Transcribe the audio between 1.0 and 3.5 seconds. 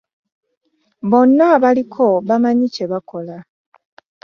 Bonna abaliko bamanyi kye bakola.